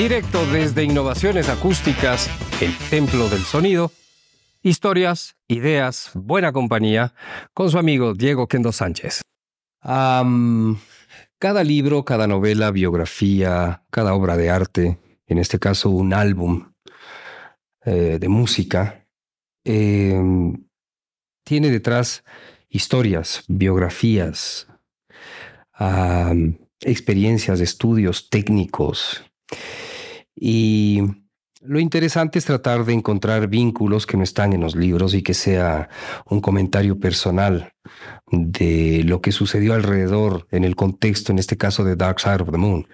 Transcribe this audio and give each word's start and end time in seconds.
Directo 0.00 0.46
desde 0.46 0.82
Innovaciones 0.82 1.50
Acústicas, 1.50 2.30
el 2.62 2.74
Templo 2.88 3.28
del 3.28 3.40
Sonido. 3.40 3.92
Historias, 4.62 5.36
ideas, 5.46 6.12
buena 6.14 6.54
compañía, 6.54 7.12
con 7.52 7.70
su 7.70 7.76
amigo 7.76 8.14
Diego 8.14 8.48
Kendo 8.48 8.72
Sánchez. 8.72 9.20
cada 9.82 11.64
libro, 11.64 12.06
cada 12.06 12.26
novela, 12.26 12.70
biografía, 12.70 13.84
cada 13.90 14.14
obra 14.14 14.38
de 14.38 14.48
arte, 14.48 14.98
en 15.26 15.36
este 15.36 15.58
caso 15.58 15.90
un 15.90 16.14
álbum 16.14 16.72
eh, 17.84 18.16
de 18.18 18.28
música, 18.30 19.06
em, 19.64 20.64
tiene 21.44 21.68
detrás 21.68 22.24
historias, 22.70 23.44
biografías, 23.48 24.66
experiencias, 26.80 27.60
estudios 27.60 28.30
técnicos. 28.30 29.26
Y 30.42 31.02
lo 31.60 31.78
interesante 31.78 32.38
es 32.38 32.46
tratar 32.46 32.86
de 32.86 32.94
encontrar 32.94 33.46
vínculos 33.46 34.06
que 34.06 34.16
no 34.16 34.22
están 34.22 34.54
en 34.54 34.62
los 34.62 34.74
libros 34.74 35.12
y 35.12 35.22
que 35.22 35.34
sea 35.34 35.90
un 36.24 36.40
comentario 36.40 36.98
personal 36.98 37.74
de 38.30 39.02
lo 39.04 39.20
que 39.20 39.30
sucedió 39.30 39.74
alrededor 39.74 40.48
en 40.50 40.64
el 40.64 40.74
contexto, 40.74 41.30
en 41.30 41.38
este 41.38 41.58
caso 41.58 41.84
de 41.84 41.96
Dark 41.96 42.18
Side 42.18 42.42
of 42.42 42.50
the 42.50 42.56
Moon. 42.56 42.88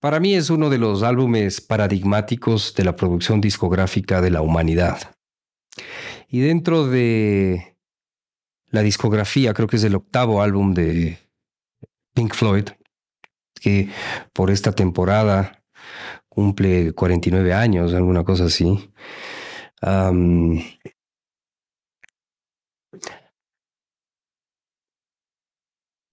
Para 0.00 0.20
mí 0.20 0.34
es 0.34 0.50
uno 0.50 0.70
de 0.70 0.78
los 0.78 1.02
álbumes 1.02 1.60
paradigmáticos 1.60 2.74
de 2.74 2.84
la 2.84 2.94
producción 2.94 3.40
discográfica 3.40 4.20
de 4.20 4.30
la 4.30 4.42
humanidad. 4.42 5.16
Y 6.28 6.40
dentro 6.40 6.86
de 6.86 7.76
la 8.70 8.82
discografía, 8.82 9.52
creo 9.52 9.66
que 9.66 9.76
es 9.76 9.84
el 9.84 9.96
octavo 9.96 10.42
álbum 10.42 10.74
de 10.74 11.18
Pink 12.14 12.34
Floyd, 12.34 12.68
que 13.60 13.88
por 14.32 14.52
esta 14.52 14.72
temporada 14.72 15.63
cumple 16.28 16.92
49 16.92 17.52
años, 17.52 17.94
alguna 17.94 18.24
cosa 18.24 18.44
así. 18.44 18.90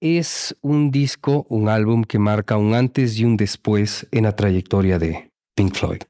es 0.02 0.58
un 0.62 0.90
disco, 0.90 1.46
un 1.50 1.70
álbum 1.70 2.04
que 2.04 2.18
marca 2.20 2.58
un 2.58 2.74
antes 2.74 3.18
y 3.20 3.24
un 3.24 3.38
después 3.38 4.08
en 4.12 4.24
la 4.24 4.36
trayectoria 4.36 4.98
de 4.98 5.32
Pink 5.56 5.76
Floyd. 5.76 6.02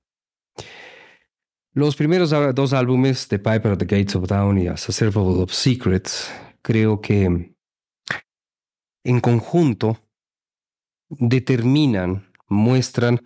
Los 1.74 1.96
primeros 1.96 2.34
dos 2.56 2.74
álbumes 2.74 3.30
de 3.30 3.40
Piper 3.40 3.74
at 3.74 3.78
the 3.78 3.86
Gates 3.86 4.16
of 4.16 4.28
Dawn 4.28 4.58
y 4.58 4.68
A 4.68 4.78
Circle 4.78 5.22
of 5.22 5.54
Secrets 5.54 6.32
creo 6.62 7.00
que 7.02 7.54
en 9.04 9.20
conjunto 9.20 10.00
determinan, 11.10 12.31
muestran 12.52 13.24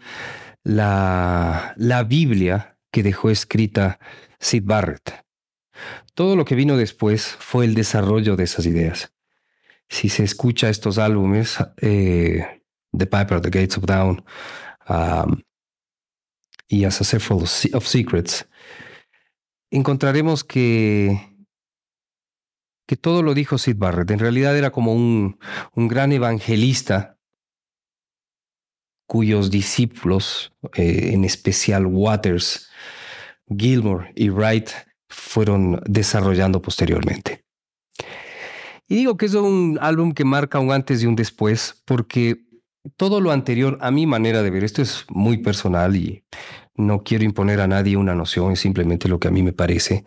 la, 0.64 1.73
la 1.76 2.04
Biblia 2.04 2.78
que 2.92 3.04
dejó 3.04 3.30
escrita 3.30 4.00
Sid 4.40 4.64
Barrett. 4.66 5.26
Todo 6.14 6.36
lo 6.36 6.45
que 6.45 6.56
vino 6.56 6.78
después 6.78 7.26
fue 7.26 7.66
el 7.66 7.76
desarrollo 7.76 8.38
de 8.38 8.45
esas 8.45 8.66
ideas. 8.66 9.12
Si 9.90 10.08
se 10.08 10.23
escucha 10.23 10.70
estos 10.70 10.98
álbumes, 10.98 11.58
eh, 11.82 12.62
The 12.98 13.06
Piper, 13.06 13.42
The 13.42 13.50
Gates 13.50 13.78
of 13.78 13.86
Down 13.86 14.23
um, 14.88 15.42
y 16.67 16.86
As 16.86 17.02
a 17.02 17.04
Circle 17.04 17.44
of 17.73 17.86
Secrets, 17.86 18.48
encontraremos 19.70 20.44
que 20.44 21.36
que 22.88 22.95
todo 22.95 23.23
lo 23.23 23.34
dijo 23.34 23.58
Sid 23.58 23.78
Barrett. 23.78 24.12
En 24.12 24.20
realidad 24.20 24.56
era 24.56 24.72
como 24.72 24.94
un, 24.94 25.39
un 25.73 25.88
gran 25.88 26.12
evangelista 26.12 27.14
cuyos 29.08 29.52
discípulos, 29.52 30.53
eh, 30.75 31.11
en 31.14 31.25
especial 31.25 31.86
Waters, 31.86 32.70
Gilmore 33.48 34.11
y 34.16 34.30
Wright, 34.30 34.70
fueron 35.10 35.82
desarrollando 35.86 36.61
posteriormente. 36.61 37.45
Y 38.88 38.95
digo 38.95 39.17
que 39.17 39.26
es 39.26 39.33
un 39.33 39.80
álbum 39.82 40.14
que 40.14 40.26
marca 40.26 40.60
un 40.60 40.71
antes 40.71 41.02
y 41.02 41.08
un 41.08 41.16
después, 41.16 41.82
porque 41.86 42.45
todo 42.98 43.20
lo 43.20 43.32
anterior, 43.32 43.77
a 43.82 43.92
mi 43.92 44.05
manera 44.05 44.43
de 44.43 44.52
ver, 44.52 44.64
esto 44.64 44.82
es 44.82 45.05
muy 45.10 45.37
personal 45.37 45.95
y 45.95 46.23
no 46.76 47.04
quiero 47.04 47.23
imponer 47.23 47.61
a 47.61 47.67
nadie 47.67 47.98
una 47.98 48.16
noción, 48.16 48.52
es 48.52 48.60
simplemente 48.60 49.08
lo 49.08 49.20
que 49.20 49.27
a 49.27 49.32
mí 49.32 49.42
me 49.42 49.54
parece 49.54 50.05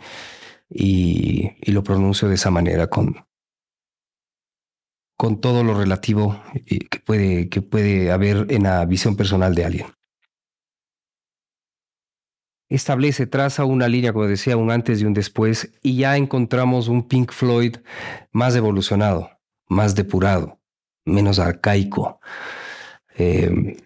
y, 0.70 1.50
lo 1.72 1.82
pronuncio 1.82 2.28
de 2.28 2.34
esa 2.34 2.50
manera 2.50 2.88
con, 2.88 3.16
con 5.18 5.40
todo 5.40 5.64
lo 5.64 5.74
relativo 5.74 6.40
que 6.64 7.00
puede, 7.00 7.48
que 7.48 7.60
puede 7.60 8.12
haber 8.12 8.46
en 8.50 8.62
la 8.62 8.84
visión 8.86 9.16
personal 9.16 9.54
de 9.56 9.64
alguien. 9.64 9.86
Establece, 12.70 13.26
traza 13.26 13.64
una 13.64 13.88
línea, 13.88 14.12
como 14.12 14.26
decía, 14.26 14.56
un 14.56 14.70
antes 14.70 15.00
y 15.00 15.04
un 15.04 15.14
después, 15.14 15.72
y 15.82 15.96
ya 15.96 16.16
encontramos 16.16 16.86
un 16.86 17.08
Pink 17.08 17.32
Floyd 17.32 17.78
más 18.30 18.54
evolucionado, 18.54 19.30
más 19.66 19.96
depurado, 19.96 20.60
menos 21.04 21.40
arcaico. 21.40 22.20
Eh, 23.16 23.76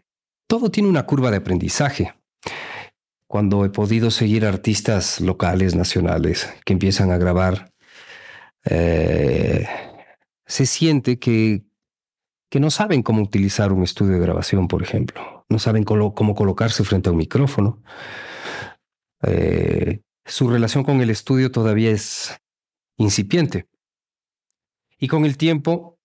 todo 0.46 0.70
tiene 0.70 0.90
una 0.90 1.06
curva 1.06 1.30
de 1.30 1.38
aprendizaje 1.38 2.12
cuando 3.26 3.64
he 3.64 3.70
podido 3.70 4.10
seguir 4.10 4.44
artistas 4.44 5.18
locales, 5.22 5.74
nacionales, 5.74 6.52
que 6.66 6.74
empiezan 6.74 7.10
a 7.10 7.16
grabar, 7.16 7.72
eh, 8.66 9.66
se 10.52 10.66
siente 10.66 11.18
que, 11.18 11.64
que 12.50 12.60
no 12.60 12.70
saben 12.70 13.02
cómo 13.02 13.22
utilizar 13.22 13.72
un 13.72 13.84
estudio 13.84 14.12
de 14.12 14.20
grabación, 14.20 14.68
por 14.68 14.82
ejemplo. 14.82 15.46
No 15.48 15.58
saben 15.58 15.82
cómo, 15.82 16.12
colocarse 16.34 16.84
frente 16.84 17.08
a 17.08 17.12
un 17.12 17.16
micrófono. 17.16 17.82
Eh, 19.22 20.02
su 20.26 20.50
relación 20.50 20.84
con 20.84 21.00
el 21.00 21.08
estudio 21.08 21.50
todavía 21.50 21.90
es 21.90 22.38
incipiente. 22.98 23.66
Y 24.98 25.08
con 25.08 25.24
el 25.24 25.38
tiempo 25.38 25.98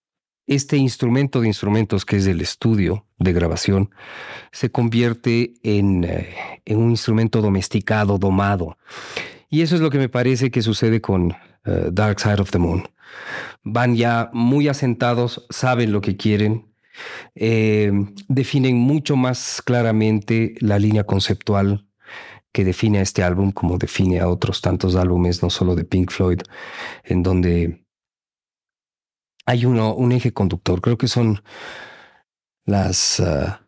este 0.45 0.77
instrumento 0.77 1.41
de 1.41 1.47
instrumentos 1.47 2.05
que 2.05 2.15
es 2.15 2.25
el 2.25 2.39
estudio 2.39 3.05
de 3.17 3.33
grabación 3.33 3.89
se 4.53 4.71
convierte 4.71 5.55
en, 5.61 6.05
eh, 6.05 6.61
en, 6.63 6.77
un 6.77 6.91
instrumento 6.91 7.41
domesticado, 7.41 8.17
domado. 8.17 8.77
Y 9.49 9.61
eso 9.61 9.75
es 9.75 9.81
lo 9.81 9.89
que 9.89 9.97
me 9.97 10.07
parece 10.07 10.51
que 10.51 10.61
sucede 10.61 11.01
con 11.01 11.31
eh, 11.65 11.89
Dark 11.91 12.21
Side 12.21 12.39
of 12.39 12.51
the 12.51 12.59
Moon. 12.59 12.87
Van 13.63 13.95
ya 13.95 14.29
muy 14.33 14.67
asentados, 14.67 15.45
saben 15.49 15.91
lo 15.91 16.01
que 16.01 16.17
quieren, 16.17 16.73
eh, 17.35 17.91
definen 18.27 18.77
mucho 18.77 19.15
más 19.15 19.61
claramente 19.63 20.55
la 20.59 20.79
línea 20.79 21.03
conceptual 21.03 21.87
que 22.51 22.63
define 22.63 22.99
a 22.99 23.01
este 23.03 23.23
álbum 23.23 23.51
como 23.51 23.77
define 23.77 24.19
a 24.19 24.29
otros 24.29 24.61
tantos 24.61 24.95
álbumes, 24.95 25.43
no 25.43 25.49
solo 25.49 25.75
de 25.75 25.83
Pink 25.83 26.11
Floyd, 26.11 26.41
en 27.03 27.21
donde 27.23 27.85
hay 29.45 29.65
uno, 29.65 29.93
un 29.93 30.11
eje 30.11 30.33
conductor. 30.33 30.81
Creo 30.81 30.97
que 30.97 31.07
son 31.07 31.43
las 32.65 33.19
ah, 33.19 33.67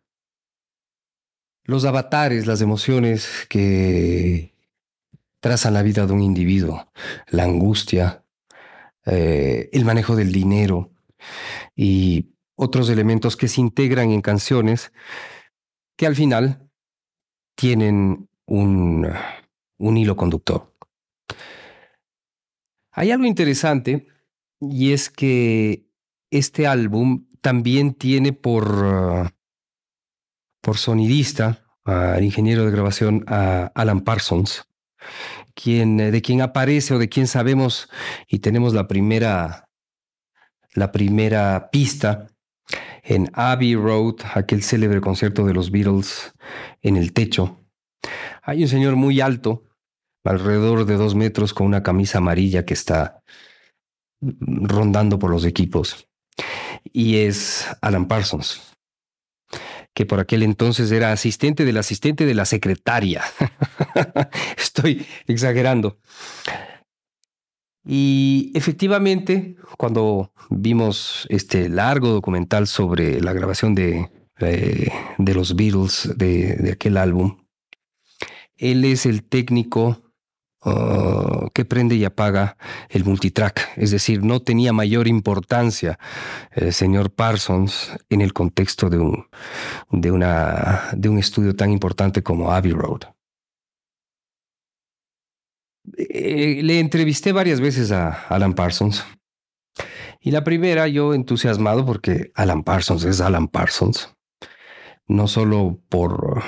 los 1.70 1.86
avatares, 1.86 2.48
las 2.48 2.62
emociones 2.62 3.46
que 3.48 4.56
trazan 5.40 5.76
la 5.76 5.84
vida 5.84 6.08
de 6.08 6.14
un 6.14 6.24
individuo, 6.24 6.92
la 7.28 7.44
angustia, 7.44 8.26
eh, 9.10 9.70
el 9.72 9.86
manejo 9.86 10.16
del 10.16 10.32
dinero 10.32 10.92
y 11.76 12.34
otros 12.56 12.90
elementos 12.90 13.38
que 13.38 13.48
se 13.48 13.62
integran 13.62 14.12
en 14.12 14.22
canciones 14.22 14.92
que 15.98 16.06
al 16.08 16.16
final 16.16 16.70
tienen 17.56 18.30
un, 18.46 19.08
un 19.78 19.98
hilo 19.98 20.16
conductor. 20.16 20.74
Hay 22.92 23.12
algo 23.12 23.26
interesante 23.26 24.08
y 24.60 24.92
es 24.94 25.10
que 25.10 25.88
este 26.32 26.68
álbum 26.68 27.28
también 27.42 27.94
tiene 27.94 28.34
por, 28.34 29.34
por 30.62 30.78
sonidista 30.78 31.66
al 31.86 32.24
ingeniero 32.24 32.66
de 32.66 32.72
grabación 32.72 33.26
Alan 33.28 34.02
Parsons, 34.02 34.66
eh, 35.66 36.12
de 36.12 36.22
quien 36.22 36.42
aparece 36.42 36.94
o 36.94 37.00
de 37.00 37.10
quien 37.10 37.28
sabemos 37.28 37.90
y 38.28 38.40
tenemos 38.40 38.74
la 38.74 38.88
primera, 38.88 39.70
la 40.74 40.92
primera 40.92 41.70
pista 41.72 42.28
en 43.04 43.30
Abbey 43.34 43.76
Road, 43.76 44.16
aquel 44.36 44.64
célebre 44.64 45.02
concierto 45.02 45.46
de 45.46 45.54
los 45.54 45.72
Beatles 45.72 46.34
en 46.82 46.96
el 46.96 47.14
techo. 47.14 47.60
Hay 48.44 48.62
un 48.64 48.70
señor 48.70 48.96
muy 48.96 49.22
alto, 49.22 49.64
alrededor 50.24 50.86
de 50.86 50.96
dos 50.96 51.16
metros, 51.16 51.54
con 51.54 51.68
una 51.68 51.84
camisa 51.84 52.20
amarilla 52.20 52.66
que 52.66 52.74
está 52.74 53.22
rondando 54.22 55.18
por 55.18 55.32
los 55.32 55.46
equipos. 55.46 56.08
Y 56.84 57.18
es 57.18 57.68
Alan 57.82 58.08
Parsons, 58.08 58.62
que 59.94 60.06
por 60.06 60.20
aquel 60.20 60.44
entonces 60.44 60.92
era 60.92 61.12
asistente 61.12 61.66
del 61.66 61.78
asistente 61.78 62.26
de 62.26 62.34
la 62.36 62.46
secretaria. 62.46 63.24
Estoy 64.58 65.06
exagerando. 65.28 65.98
Y 67.86 68.52
efectivamente, 68.56 69.56
cuando 69.78 70.32
vimos 70.50 71.26
este 71.30 71.70
largo 71.70 72.10
documental 72.10 72.68
sobre 72.68 73.22
la 73.22 73.34
grabación 73.34 73.74
de 73.74 74.10
eh, 74.42 74.90
de 75.18 75.34
los 75.34 75.56
Beatles, 75.56 76.10
de, 76.16 76.72
aquel 76.72 76.98
álbum. 76.98 77.38
Él 78.56 78.86
es 78.86 79.06
el 79.06 79.24
técnico 79.24 80.02
uh, 80.64 81.50
que 81.54 81.66
prende 81.66 81.96
y 81.96 82.06
apaga 82.06 82.58
el 82.90 83.04
multitrack, 83.04 83.74
es 83.76 83.92
decir, 83.92 84.24
no 84.24 84.42
tenía 84.42 84.72
mayor 84.72 85.08
importancia 85.08 86.00
el 86.52 86.74
señor 86.74 87.12
Parsons 87.12 87.92
en 88.10 88.22
el 88.22 88.32
contexto 88.32 88.90
de 88.90 89.00
un, 89.00 89.28
de 89.92 90.12
una, 90.12 90.90
de 90.96 91.10
un 91.10 91.20
estudio 91.20 91.56
tan 91.56 91.72
importante 91.72 92.24
como 92.24 92.52
Abbey 92.52 92.72
Road. 92.72 93.02
Eh, 95.98 96.62
le 96.64 96.80
entrevisté 96.80 97.32
varias 97.32 97.62
veces 97.62 97.92
a 97.92 98.26
Alan 98.30 98.54
Parsons. 98.54 99.06
Y 100.22 100.32
la 100.32 100.44
primera, 100.44 100.88
yo 100.88 101.14
entusiasmado 101.14 101.86
porque 101.86 102.32
Alan 102.36 102.64
Parsons 102.64 103.06
es 103.06 103.22
Alan 103.22 103.48
Parsons. 103.48 104.14
No 105.08 105.28
solo 105.28 105.80
por, 105.90 106.44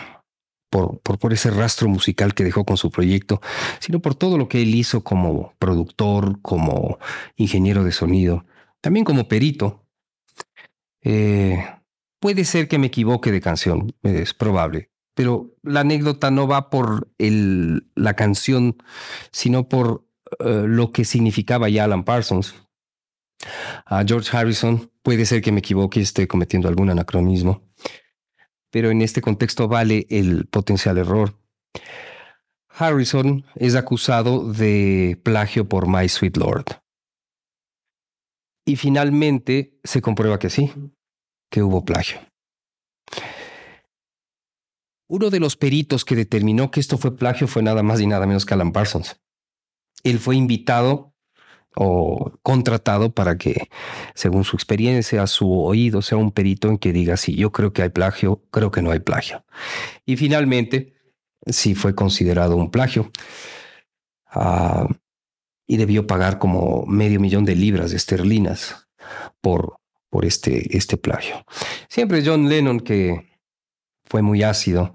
por, 0.69 0.99
por, 1.01 1.33
ese 1.33 1.49
rastro 1.51 1.87
musical 1.87 2.33
que 2.33 2.43
dejó 2.43 2.65
con 2.65 2.77
su 2.77 2.91
proyecto, 2.91 3.41
sino 3.79 4.01
por 4.01 4.13
todo 4.13 4.37
lo 4.37 4.47
que 4.47 4.61
él 4.61 4.75
hizo 4.75 5.03
como 5.03 5.53
productor, 5.57 6.41
como 6.41 6.99
ingeniero 7.37 7.83
de 7.83 7.91
sonido, 7.91 8.45
también 8.81 9.05
como 9.05 9.27
perito. 9.27 9.85
Eh, 11.03 11.65
puede 12.19 12.45
ser 12.45 12.67
que 12.67 12.77
me 12.77 12.87
equivoque 12.87 13.31
de 13.31 13.41
canción, 13.41 13.95
es 14.03 14.33
probable, 14.33 14.90
pero 15.13 15.51
la 15.63 15.81
anécdota 15.81 16.31
no 16.31 16.47
va 16.47 16.69
por 16.69 17.09
la 17.17 18.15
canción, 18.15 18.77
sino 19.31 19.67
por 19.67 20.05
eh, 20.39 20.63
lo 20.67 20.91
que 20.91 21.05
significaba 21.05 21.69
ya 21.69 21.83
Alan 21.83 22.03
Parsons. 22.03 22.55
A 23.85 24.03
George 24.05 24.35
Harrison, 24.35 24.91
puede 25.01 25.25
ser 25.25 25.41
que 25.41 25.51
me 25.51 25.59
equivoque 25.59 25.99
y 25.99 26.03
esté 26.03 26.27
cometiendo 26.27 26.67
algún 26.67 26.89
anacronismo, 26.89 27.63
pero 28.69 28.91
en 28.91 29.01
este 29.01 29.21
contexto 29.21 29.67
vale 29.67 30.05
el 30.09 30.45
potencial 30.45 30.97
error. 30.97 31.37
Harrison 32.69 33.45
es 33.55 33.75
acusado 33.75 34.51
de 34.51 35.19
plagio 35.23 35.67
por 35.67 35.87
My 35.87 36.07
Sweet 36.07 36.37
Lord. 36.37 36.65
Y 38.65 38.75
finalmente 38.75 39.79
se 39.83 40.01
comprueba 40.01 40.39
que 40.39 40.49
sí, 40.49 40.71
que 41.49 41.63
hubo 41.63 41.83
plagio. 41.83 42.19
Uno 45.11 45.29
de 45.29 45.41
los 45.41 45.57
peritos 45.57 46.05
que 46.05 46.15
determinó 46.15 46.71
que 46.71 46.79
esto 46.79 46.97
fue 46.97 47.17
plagio 47.17 47.45
fue 47.45 47.61
nada 47.61 47.83
más 47.83 47.99
y 47.99 48.07
nada 48.07 48.25
menos 48.25 48.45
que 48.45 48.53
Alan 48.53 48.71
Parsons. 48.71 49.19
Él 50.05 50.19
fue 50.19 50.37
invitado 50.37 51.13
o 51.75 52.31
contratado 52.43 53.13
para 53.13 53.37
que, 53.37 53.67
según 54.15 54.45
su 54.45 54.55
experiencia, 54.55 55.27
su 55.27 55.51
oído 55.51 56.01
sea 56.01 56.17
un 56.17 56.31
perito 56.31 56.69
en 56.69 56.77
que 56.77 56.93
diga 56.93 57.17
si 57.17 57.35
yo 57.35 57.51
creo 57.51 57.73
que 57.73 57.81
hay 57.81 57.89
plagio, 57.89 58.41
creo 58.51 58.71
que 58.71 58.81
no 58.81 58.91
hay 58.91 58.99
plagio. 58.99 59.43
Y 60.05 60.15
finalmente, 60.15 60.93
sí 61.45 61.75
fue 61.75 61.93
considerado 61.93 62.55
un 62.55 62.71
plagio. 62.71 63.11
Ah, 64.27 64.87
y 65.67 65.75
debió 65.75 66.07
pagar 66.07 66.39
como 66.39 66.85
medio 66.85 67.19
millón 67.19 67.43
de 67.43 67.57
libras 67.57 67.91
de 67.91 67.97
esterlinas 67.97 68.87
por, 69.41 69.75
por 70.09 70.23
este, 70.23 70.77
este 70.77 70.95
plagio. 70.95 71.45
Siempre 71.89 72.23
John 72.25 72.47
Lennon, 72.47 72.79
que 72.79 73.30
fue 74.11 74.21
muy 74.21 74.43
ácido. 74.43 74.93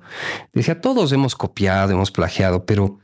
Decía, 0.52 0.82
todos 0.82 1.10
hemos 1.10 1.34
copiado, 1.34 1.90
hemos 1.90 2.10
plagiado, 2.10 2.66
pero, 2.66 2.98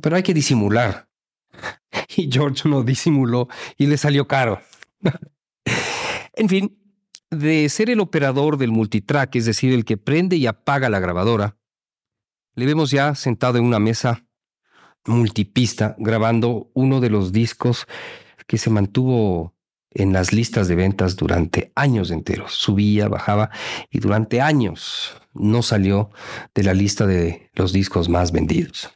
pero 0.00 0.16
hay 0.16 0.24
que 0.24 0.34
disimular. 0.34 1.08
Y 2.16 2.30
George 2.30 2.68
no 2.68 2.82
disimuló 2.82 3.48
y 3.78 3.86
le 3.86 3.96
salió 3.96 4.26
caro. 4.26 4.60
en 6.34 6.48
fin, 6.48 6.78
de 7.30 7.68
ser 7.68 7.88
el 7.88 8.00
operador 8.00 8.56
del 8.56 8.72
multitrack, 8.72 9.36
es 9.36 9.44
decir, 9.46 9.72
el 9.72 9.84
que 9.84 9.96
prende 9.96 10.36
y 10.36 10.46
apaga 10.46 10.90
la 10.90 10.98
grabadora, 10.98 11.56
le 12.54 12.66
vemos 12.66 12.90
ya 12.90 13.14
sentado 13.14 13.58
en 13.58 13.64
una 13.64 13.78
mesa 13.78 14.26
multipista 15.06 15.94
grabando 15.98 16.70
uno 16.74 17.00
de 17.00 17.10
los 17.10 17.32
discos 17.32 17.86
que 18.46 18.58
se 18.58 18.70
mantuvo 18.70 19.54
en 19.94 20.12
las 20.12 20.32
listas 20.32 20.68
de 20.68 20.74
ventas 20.74 21.16
durante 21.16 21.72
años 21.74 22.10
enteros. 22.10 22.52
Subía, 22.54 23.08
bajaba 23.08 23.50
y 23.90 24.00
durante 24.00 24.40
años 24.40 25.20
no 25.34 25.62
salió 25.62 26.10
de 26.54 26.62
la 26.62 26.74
lista 26.74 27.06
de 27.06 27.50
los 27.54 27.72
discos 27.72 28.08
más 28.08 28.32
vendidos. 28.32 28.90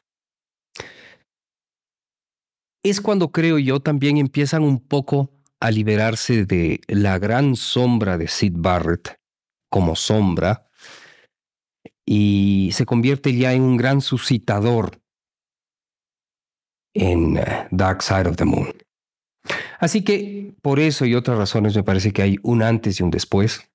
Es 2.82 3.00
cuando 3.00 3.32
creo 3.32 3.58
yo 3.58 3.80
también 3.80 4.16
empiezan 4.16 4.62
un 4.62 4.78
poco 4.78 5.32
a 5.60 5.70
liberarse 5.70 6.44
de 6.44 6.80
la 6.86 7.18
gran 7.18 7.56
sombra 7.56 8.18
de 8.18 8.28
Sid 8.28 8.52
Barrett 8.56 9.18
como 9.68 9.96
sombra 9.96 10.68
y 12.04 12.70
se 12.72 12.86
convierte 12.86 13.36
ya 13.36 13.52
en 13.52 13.62
un 13.62 13.76
gran 13.76 14.00
suscitador 14.00 15.00
en 16.94 17.36
eh, 17.36 17.68
Dark 17.70 18.02
Side 18.02 18.28
of 18.28 18.36
the 18.36 18.44
Moon. 18.44 18.85
Así 19.78 20.02
que 20.02 20.54
por 20.62 20.80
eso 20.80 21.04
y 21.04 21.14
otras 21.14 21.38
razones 21.38 21.76
me 21.76 21.82
parece 21.82 22.12
que 22.12 22.22
hay 22.22 22.38
un 22.42 22.62
antes 22.62 23.00
y 23.00 23.02
un 23.02 23.10
después. 23.10 23.68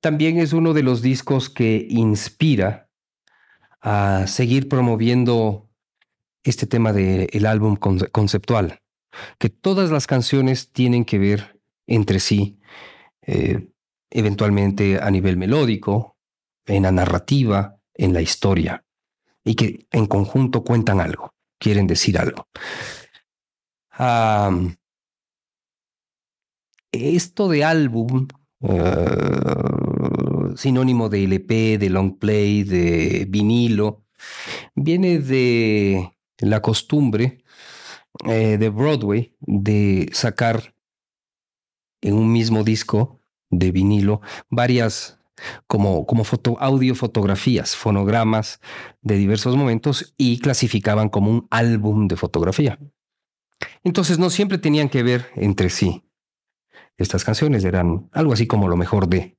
También 0.00 0.38
es 0.38 0.52
uno 0.52 0.72
de 0.74 0.82
los 0.82 1.02
discos 1.02 1.50
que 1.50 1.86
inspira 1.88 2.88
a 3.80 4.26
seguir 4.26 4.68
promoviendo 4.68 5.68
este 6.44 6.66
tema 6.66 6.92
del 6.92 7.46
álbum 7.46 7.76
conceptual, 7.76 8.80
que 9.38 9.48
todas 9.48 9.90
las 9.90 10.06
canciones 10.06 10.70
tienen 10.72 11.04
que 11.04 11.18
ver 11.18 11.60
entre 11.86 12.20
sí, 12.20 12.60
eh, 13.22 13.68
eventualmente 14.10 15.00
a 15.00 15.10
nivel 15.10 15.36
melódico, 15.36 16.16
en 16.66 16.84
la 16.84 16.92
narrativa, 16.92 17.78
en 17.94 18.12
la 18.12 18.20
historia, 18.20 18.84
y 19.44 19.54
que 19.54 19.86
en 19.90 20.06
conjunto 20.06 20.62
cuentan 20.62 21.00
algo, 21.00 21.32
quieren 21.58 21.86
decir 21.86 22.18
algo 22.18 22.46
esto 26.92 27.48
de 27.48 27.64
álbum, 27.64 28.28
ah, 28.62 30.52
sinónimo 30.56 31.08
de 31.08 31.24
LP, 31.24 31.78
de 31.78 31.90
long 31.90 32.18
play, 32.18 32.62
de 32.64 33.26
vinilo, 33.28 34.04
viene 34.74 35.18
de 35.18 36.12
la 36.38 36.60
costumbre 36.60 37.44
eh, 38.24 38.56
de 38.58 38.68
Broadway 38.70 39.34
de 39.40 40.08
sacar 40.12 40.74
en 42.00 42.14
un 42.14 42.32
mismo 42.32 42.64
disco 42.64 43.20
de 43.50 43.72
vinilo 43.72 44.20
varias 44.50 45.18
como, 45.66 46.06
como 46.06 46.24
audio 46.58 46.94
fotografías, 46.94 47.76
fonogramas 47.76 48.60
de 49.02 49.16
diversos 49.16 49.54
momentos 49.54 50.14
y 50.16 50.38
clasificaban 50.38 51.08
como 51.10 51.30
un 51.30 51.46
álbum 51.50 52.08
de 52.08 52.16
fotografía. 52.16 52.78
Entonces 53.86 54.18
no 54.18 54.30
siempre 54.30 54.58
tenían 54.58 54.88
que 54.88 55.04
ver 55.04 55.30
entre 55.36 55.70
sí. 55.70 56.02
Estas 56.96 57.22
canciones 57.22 57.62
eran 57.62 58.10
algo 58.10 58.32
así 58.32 58.48
como 58.48 58.66
lo 58.66 58.76
mejor 58.76 59.06
de. 59.06 59.38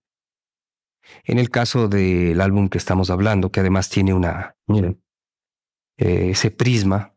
En 1.25 1.37
el 1.37 1.49
caso 1.49 1.89
del 1.89 2.39
álbum 2.39 2.69
que 2.69 2.77
estamos 2.77 3.09
hablando, 3.09 3.51
que 3.51 3.59
además 3.59 3.89
tiene 3.89 4.13
una, 4.13 4.55
miren, 4.65 5.03
eh, 5.97 6.29
ese 6.31 6.49
prisma, 6.49 7.13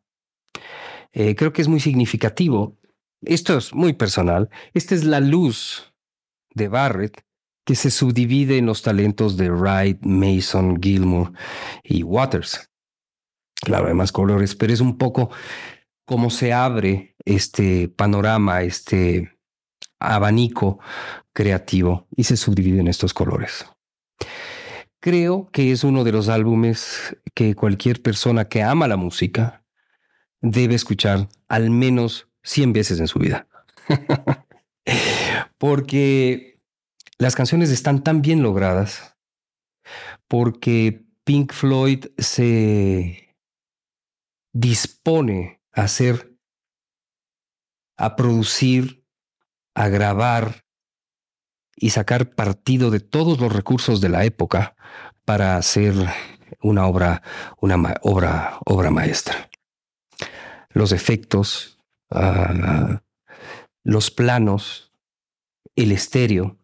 eh, 1.12 1.36
creo 1.36 1.52
que 1.52 1.62
es 1.62 1.68
muy 1.68 1.78
significativo. 1.78 2.80
Esto 3.22 3.58
es 3.58 3.72
muy 3.72 3.92
personal. 3.92 4.50
Esta 4.74 4.96
es 4.96 5.04
la 5.04 5.20
luz 5.20 5.94
de 6.52 6.66
Barrett 6.66 7.24
que 7.64 7.76
se 7.76 7.92
subdivide 7.92 8.58
en 8.58 8.66
los 8.66 8.82
talentos 8.82 9.36
de 9.36 9.52
Wright, 9.52 10.00
Mason, 10.04 10.82
Gilmour 10.82 11.32
y 11.84 12.02
Waters. 12.02 12.72
Claro, 13.54 13.86
hay 13.86 13.94
más 13.94 14.10
colores, 14.10 14.56
pero 14.56 14.72
es 14.72 14.80
un 14.80 14.98
poco 14.98 15.30
cómo 16.04 16.28
se 16.30 16.52
abre 16.52 17.09
este 17.24 17.88
panorama, 17.88 18.62
este 18.62 19.36
abanico 19.98 20.80
creativo 21.32 22.06
y 22.16 22.24
se 22.24 22.36
subdivide 22.36 22.80
en 22.80 22.88
estos 22.88 23.14
colores. 23.14 23.66
Creo 25.00 25.48
que 25.50 25.72
es 25.72 25.84
uno 25.84 26.04
de 26.04 26.12
los 26.12 26.28
álbumes 26.28 27.16
que 27.34 27.54
cualquier 27.54 28.02
persona 28.02 28.48
que 28.48 28.62
ama 28.62 28.88
la 28.88 28.96
música 28.96 29.64
debe 30.42 30.74
escuchar 30.74 31.28
al 31.48 31.70
menos 31.70 32.28
100 32.42 32.72
veces 32.72 33.00
en 33.00 33.08
su 33.08 33.18
vida. 33.18 33.46
porque 35.58 36.58
las 37.18 37.34
canciones 37.34 37.70
están 37.70 38.02
tan 38.02 38.22
bien 38.22 38.42
logradas, 38.42 39.16
porque 40.28 41.04
Pink 41.24 41.52
Floyd 41.52 42.06
se 42.18 43.36
dispone 44.52 45.60
hacer, 45.72 46.29
a 48.00 48.16
producir, 48.16 49.04
a 49.74 49.88
grabar 49.88 50.64
y 51.76 51.90
sacar 51.90 52.34
partido 52.34 52.90
de 52.90 53.00
todos 53.00 53.38
los 53.40 53.52
recursos 53.52 54.00
de 54.00 54.08
la 54.08 54.24
época 54.24 54.74
para 55.24 55.56
hacer 55.56 55.94
una 56.60 56.86
obra, 56.86 57.22
una 57.60 57.76
obra, 58.02 58.58
obra 58.66 58.90
maestra. 58.90 59.48
Los 60.70 60.92
efectos, 60.92 61.78
ah, 62.10 63.02
los 63.84 64.10
planos, 64.10 64.92
el 65.76 65.92
estéreo, 65.92 66.56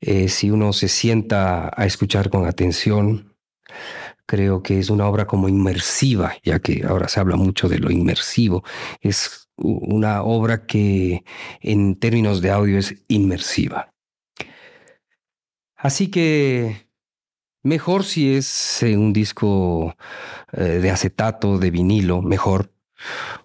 Eh, 0.00 0.28
si 0.28 0.50
uno 0.50 0.72
se 0.72 0.88
sienta 0.88 1.70
a 1.74 1.86
escuchar 1.86 2.28
con 2.28 2.46
atención, 2.46 3.34
creo 4.26 4.62
que 4.62 4.78
es 4.78 4.90
una 4.90 5.08
obra 5.08 5.26
como 5.26 5.48
inmersiva, 5.48 6.34
ya 6.44 6.58
que 6.60 6.84
ahora 6.86 7.08
se 7.08 7.18
habla 7.18 7.36
mucho 7.36 7.66
de 7.68 7.78
lo 7.78 7.90
inmersivo. 7.90 8.62
Es 9.00 9.45
una 9.56 10.22
obra 10.22 10.66
que 10.66 11.24
en 11.60 11.96
términos 11.96 12.40
de 12.40 12.50
audio 12.50 12.78
es 12.78 12.94
inmersiva. 13.08 13.92
Así 15.76 16.10
que 16.10 16.88
mejor 17.62 18.04
si 18.04 18.34
es 18.34 18.82
eh, 18.82 18.96
un 18.96 19.12
disco 19.12 19.94
eh, 20.52 20.62
de 20.62 20.90
acetato, 20.90 21.58
de 21.58 21.70
vinilo, 21.70 22.22
mejor. 22.22 22.72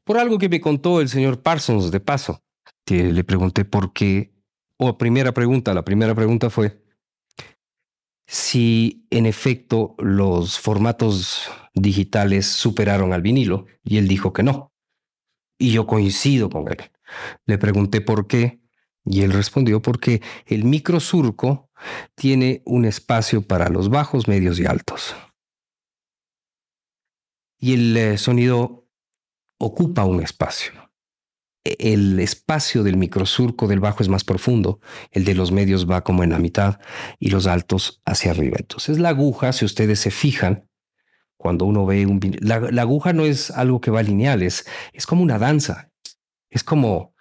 Por 0.03 0.17
algo 0.17 0.37
que 0.37 0.49
me 0.49 0.61
contó 0.61 1.01
el 1.01 1.09
señor 1.09 1.41
Parsons 1.41 1.91
de 1.91 1.99
paso, 1.99 2.41
que 2.85 3.11
le 3.11 3.23
pregunté 3.23 3.65
por 3.65 3.93
qué, 3.93 4.33
o 4.77 4.97
primera 4.97 5.33
pregunta, 5.33 5.73
la 5.73 5.83
primera 5.83 6.15
pregunta 6.15 6.49
fue 6.49 6.81
si 8.27 9.05
en 9.09 9.25
efecto 9.25 9.95
los 9.97 10.57
formatos 10.57 11.51
digitales 11.73 12.47
superaron 12.47 13.11
al 13.11 13.21
vinilo, 13.21 13.65
y 13.83 13.97
él 13.97 14.07
dijo 14.07 14.31
que 14.31 14.43
no. 14.43 14.70
Y 15.61 15.73
yo 15.73 15.85
coincido 15.85 16.49
con 16.49 16.67
él. 16.69 16.89
Le 17.45 17.59
pregunté 17.59 18.01
por 18.01 18.25
qué, 18.25 18.61
y 19.05 19.21
él 19.21 19.31
respondió 19.31 19.79
porque 19.79 20.19
el 20.47 20.63
microsurco 20.63 21.69
tiene 22.15 22.63
un 22.65 22.83
espacio 22.83 23.43
para 23.43 23.69
los 23.69 23.89
bajos, 23.91 24.27
medios 24.27 24.59
y 24.59 24.65
altos. 24.65 25.15
Y 27.59 27.73
el 27.75 27.95
eh, 27.95 28.17
sonido 28.17 28.87
ocupa 29.59 30.03
un 30.03 30.23
espacio. 30.23 30.73
E, 31.63 31.93
el 31.93 32.19
espacio 32.19 32.81
del 32.81 32.97
microsurco 32.97 33.67
del 33.67 33.79
bajo 33.79 34.01
es 34.01 34.09
más 34.09 34.23
profundo, 34.23 34.79
el 35.11 35.25
de 35.25 35.35
los 35.35 35.51
medios 35.51 35.87
va 35.87 36.03
como 36.03 36.23
en 36.23 36.31
la 36.31 36.39
mitad 36.39 36.79
y 37.19 37.29
los 37.29 37.45
altos 37.45 38.01
hacia 38.03 38.31
arriba. 38.31 38.57
Entonces 38.59 38.97
la 38.97 39.09
aguja, 39.09 39.53
si 39.53 39.63
ustedes 39.65 39.99
se 39.99 40.09
fijan, 40.09 40.70
cuando 41.41 41.65
uno 41.65 41.85
ve 41.85 42.05
un... 42.05 42.19
La, 42.39 42.81
aguja 42.81 43.11
no 43.11 43.25
es 43.25 43.51
algo 43.51 43.81
que 43.81 43.91
va 43.91 44.03
lineal, 44.03 44.43
es, 44.43 44.65
es 44.93 45.05
como 45.05 45.23
una 45.23 45.39
danza, 45.39 45.91
es 46.49 46.63
como 46.63 47.11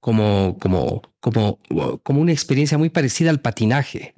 como, 0.00 0.56
como, 0.60 1.02
como, 1.20 1.58
como 2.02 2.20
una 2.20 2.32
experiencia 2.32 2.78
muy 2.78 2.88
parecida 2.88 3.30
al 3.30 3.40
patinaje. 3.40 4.14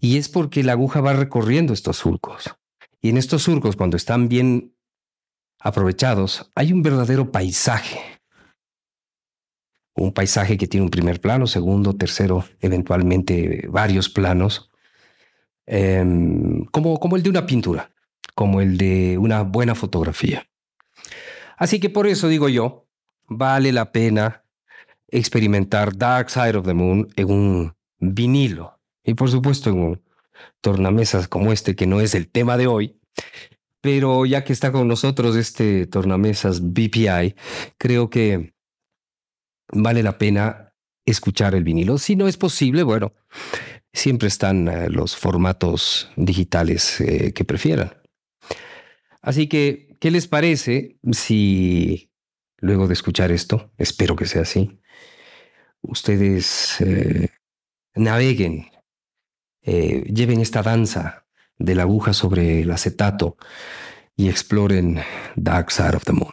Y 0.00 0.16
es 0.16 0.28
porque 0.28 0.62
la 0.62 0.72
aguja 0.72 1.00
va 1.00 1.12
recorriendo 1.12 1.72
estos 1.72 1.98
surcos. 1.98 2.44
Y 3.00 3.10
en 3.10 3.16
estos 3.16 3.42
surcos, 3.42 3.76
cuando 3.76 3.96
están 3.96 4.28
bien 4.28 4.74
aprovechados, 5.60 6.50
hay 6.54 6.72
un 6.72 6.82
verdadero 6.82 7.30
paisaje. 7.30 8.00
Un 9.94 10.12
paisaje 10.12 10.56
que 10.56 10.68
tiene 10.68 10.84
un 10.84 10.90
primer 10.90 11.20
plano, 11.20 11.46
segundo, 11.46 11.96
tercero, 11.96 12.44
eventualmente 12.60 13.66
varios 13.68 14.08
planos, 14.08 14.70
em, 15.66 16.64
como, 16.66 16.98
como 16.98 17.16
el 17.16 17.22
de 17.22 17.30
una 17.30 17.46
pintura, 17.46 17.90
como 18.38 18.60
el 18.60 18.78
de 18.78 19.18
una 19.18 19.42
buena 19.42 19.74
fotografía. 19.74 20.48
Así 21.56 21.80
que 21.80 21.90
por 21.90 22.06
eso 22.06 22.28
digo 22.28 22.48
yo, 22.48 22.86
vale 23.26 23.72
la 23.72 23.90
pena 23.90 24.44
experimentar 25.08 25.96
Dark 25.96 26.30
Side 26.30 26.56
of 26.56 26.64
the 26.64 26.72
Moon 26.72 27.08
en 27.16 27.32
un 27.32 27.74
vinilo 27.98 28.78
y 29.02 29.14
por 29.14 29.28
supuesto 29.28 29.70
en 29.70 29.80
un 29.80 30.02
tornamesas 30.60 31.26
como 31.26 31.50
este 31.50 31.74
que 31.74 31.88
no 31.88 32.00
es 32.00 32.14
el 32.14 32.28
tema 32.28 32.56
de 32.56 32.68
hoy, 32.68 33.00
pero 33.80 34.24
ya 34.24 34.44
que 34.44 34.52
está 34.52 34.70
con 34.70 34.86
nosotros 34.86 35.34
este 35.34 35.88
tornamesas 35.88 36.60
BPI, 36.60 37.34
creo 37.76 38.08
que 38.08 38.54
vale 39.72 40.04
la 40.04 40.16
pena 40.16 40.74
escuchar 41.06 41.56
el 41.56 41.64
vinilo. 41.64 41.98
Si 41.98 42.14
no 42.14 42.28
es 42.28 42.36
posible, 42.36 42.84
bueno, 42.84 43.14
siempre 43.92 44.28
están 44.28 44.68
eh, 44.68 44.88
los 44.90 45.16
formatos 45.16 46.08
digitales 46.14 47.00
eh, 47.00 47.32
que 47.32 47.44
prefieran. 47.44 47.97
Así 49.20 49.48
que, 49.48 49.96
¿qué 50.00 50.10
les 50.10 50.28
parece 50.28 50.98
si 51.12 52.08
luego 52.58 52.86
de 52.86 52.94
escuchar 52.94 53.30
esto, 53.30 53.72
espero 53.78 54.16
que 54.16 54.26
sea 54.26 54.42
así, 54.42 54.80
ustedes 55.80 56.80
eh, 56.80 57.28
naveguen, 57.94 58.70
eh, 59.62 60.02
lleven 60.12 60.40
esta 60.40 60.62
danza 60.62 61.26
de 61.58 61.74
la 61.74 61.82
aguja 61.82 62.12
sobre 62.12 62.62
el 62.62 62.70
acetato 62.70 63.36
y 64.16 64.28
exploren 64.28 65.00
Dark 65.36 65.70
Side 65.70 65.96
of 65.96 66.04
the 66.04 66.12
Moon. 66.12 66.32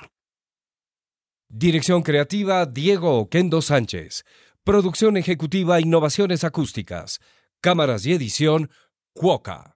Dirección 1.48 2.04
creativa 2.04 2.66
Diego 2.66 3.30
Kendo 3.30 3.62
Sánchez. 3.62 4.26
Producción 4.64 5.16
ejecutiva 5.16 5.80
Innovaciones 5.80 6.44
Acústicas. 6.44 7.20
Cámaras 7.62 8.06
y 8.06 8.14
edición 8.14 8.70
Cuoca. 9.14 9.75